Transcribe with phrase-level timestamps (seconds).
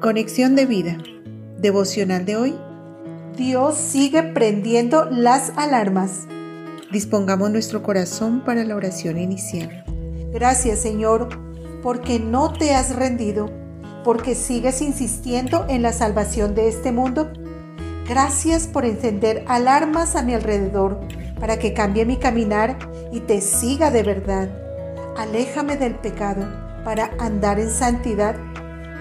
[0.00, 0.96] Conexión de vida.
[1.58, 2.54] Devocional de hoy.
[3.36, 6.26] Dios sigue prendiendo las alarmas.
[6.90, 9.84] Dispongamos nuestro corazón para la oración inicial.
[10.32, 11.28] Gracias Señor,
[11.82, 13.50] porque no te has rendido,
[14.02, 17.30] porque sigues insistiendo en la salvación de este mundo.
[18.08, 20.98] Gracias por encender alarmas a mi alrededor
[21.38, 22.78] para que cambie mi caminar
[23.12, 24.48] y te siga de verdad.
[25.18, 26.46] Aléjame del pecado
[26.84, 28.36] para andar en santidad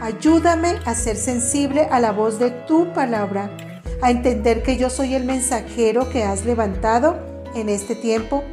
[0.01, 3.49] Ayúdame a ser sensible a la voz de tu palabra,
[4.01, 7.17] a entender que yo soy el mensajero que has levantado
[7.53, 8.45] en este tiempo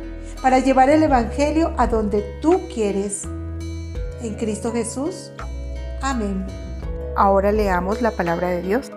[0.42, 3.22] para llevar el Evangelio a donde tú quieres.
[4.22, 5.30] En Cristo Jesús.
[6.02, 6.44] Amén.
[7.16, 8.90] Ahora leamos la palabra de Dios.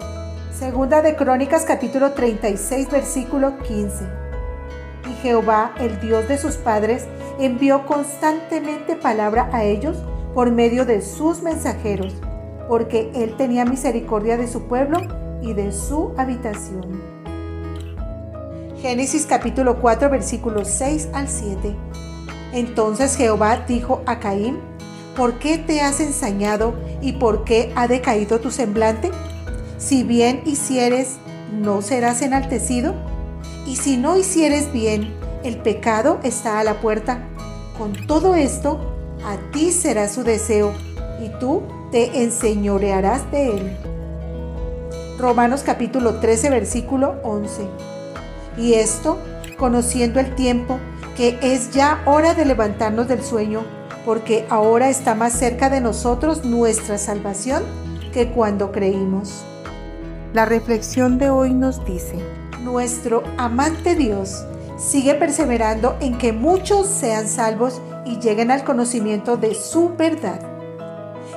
[0.51, 4.05] Segunda de Crónicas capítulo 36 versículo 15.
[5.07, 7.05] Y Jehová, el Dios de sus padres,
[7.39, 9.97] envió constantemente palabra a ellos
[10.33, 12.15] por medio de sus mensajeros
[12.69, 15.01] porque Él tenía misericordia de su pueblo
[15.41, 17.01] y de su habitación.
[18.79, 21.75] Génesis capítulo 4 versículos 6 al 7.
[22.53, 24.59] Entonces Jehová dijo a Caín,
[25.17, 29.09] ¿por qué te has ensañado y por qué ha decaído tu semblante?
[29.79, 31.17] Si bien hicieres,
[31.51, 32.93] ¿no serás enaltecido?
[33.65, 37.27] Y si no hicieres bien, el pecado está a la puerta.
[37.79, 38.79] Con todo esto,
[39.25, 40.73] a ti será su deseo,
[41.21, 43.77] y tú te enseñorearás de él.
[45.17, 47.67] Romanos capítulo 13 versículo 11.
[48.57, 49.17] Y esto,
[49.57, 50.79] conociendo el tiempo,
[51.17, 53.63] que es ya hora de levantarnos del sueño,
[54.05, 57.63] porque ahora está más cerca de nosotros nuestra salvación
[58.13, 59.43] que cuando creímos.
[60.33, 62.15] La reflexión de hoy nos dice,
[62.63, 64.45] nuestro amante Dios
[64.77, 70.48] sigue perseverando en que muchos sean salvos y lleguen al conocimiento de su verdad.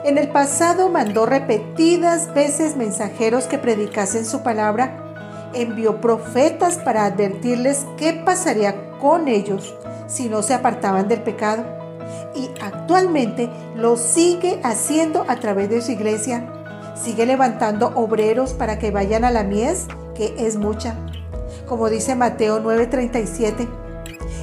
[0.04, 7.86] En el pasado mandó repetidas veces mensajeros que predicasen su palabra, envió profetas para advertirles
[7.96, 9.76] qué pasaría con ellos
[10.08, 11.64] si no se apartaban del pecado.
[12.34, 16.52] Y actualmente lo sigue haciendo a través de su iglesia.
[17.00, 19.86] Sigue levantando obreros para que vayan a la mies,
[20.16, 20.96] que es mucha.
[21.68, 23.68] Como dice Mateo 9:37.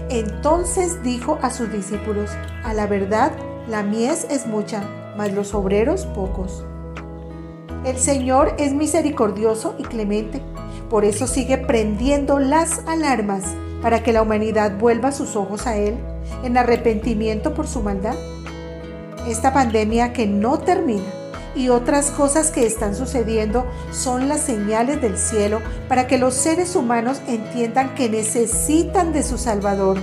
[0.10, 2.32] Entonces dijo a sus discípulos,
[2.64, 3.32] a la verdad,
[3.70, 4.84] la mies es mucha
[5.20, 6.64] mas los obreros pocos.
[7.86, 10.42] El Señor es misericordioso y clemente,
[10.90, 13.44] por eso sigue prendiendo las alarmas
[13.82, 15.96] para que la humanidad vuelva sus ojos a Él
[16.44, 18.16] en arrepentimiento por su maldad.
[19.28, 21.04] Esta pandemia que no termina
[21.54, 26.78] y otras cosas que están sucediendo son las señales del cielo para que los seres
[26.78, 30.00] humanos entiendan que necesitan de su Salvador.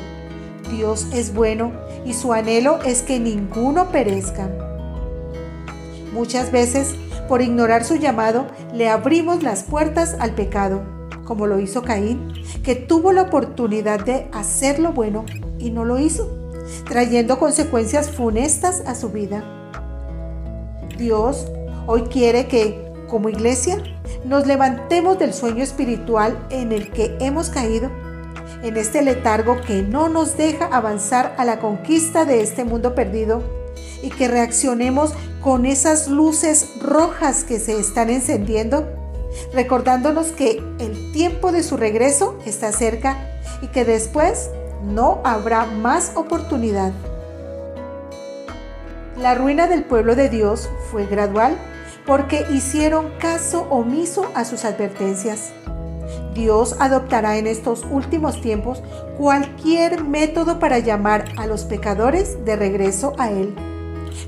[0.71, 1.73] Dios es bueno
[2.05, 4.49] y su anhelo es que ninguno perezca.
[6.13, 6.95] Muchas veces,
[7.29, 10.83] por ignorar su llamado, le abrimos las puertas al pecado,
[11.25, 12.33] como lo hizo Caín,
[12.63, 15.25] que tuvo la oportunidad de hacer lo bueno
[15.59, 16.31] y no lo hizo,
[16.89, 19.45] trayendo consecuencias funestas a su vida.
[20.97, 21.47] Dios
[21.87, 23.83] hoy quiere que, como iglesia,
[24.25, 27.91] nos levantemos del sueño espiritual en el que hemos caído,
[28.67, 33.43] en este letargo que no nos deja avanzar a la conquista de este mundo perdido
[34.03, 38.89] y que reaccionemos con esas luces rojas que se están encendiendo,
[39.53, 43.17] recordándonos que el tiempo de su regreso está cerca
[43.63, 44.51] y que después
[44.83, 46.93] no habrá más oportunidad.
[49.17, 51.57] La ruina del pueblo de Dios fue gradual
[52.05, 55.53] porque hicieron caso omiso a sus advertencias.
[56.35, 58.83] Dios adoptará en estos últimos tiempos
[59.19, 63.55] cualquier método para llamar a los pecadores de regreso a Él.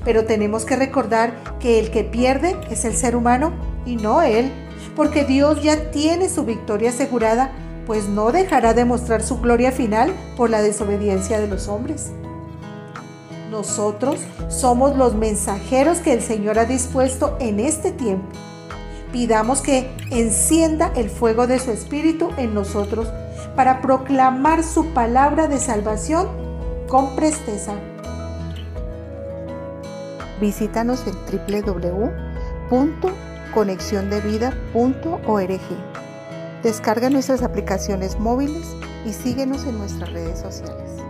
[0.03, 3.53] Pero tenemos que recordar que el que pierde es el ser humano
[3.85, 4.51] y no él,
[4.95, 7.51] porque Dios ya tiene su victoria asegurada,
[7.85, 12.11] pues no dejará de mostrar su gloria final por la desobediencia de los hombres.
[13.49, 18.27] Nosotros somos los mensajeros que el Señor ha dispuesto en este tiempo.
[19.11, 23.07] Pidamos que encienda el fuego de su Espíritu en nosotros
[23.55, 26.27] para proclamar su palabra de salvación
[26.87, 27.73] con presteza.
[30.39, 31.15] Visítanos en
[32.69, 35.61] www.conexiondevida.org.
[36.63, 38.67] Descarga nuestras aplicaciones móviles
[39.05, 41.08] y síguenos en nuestras redes sociales.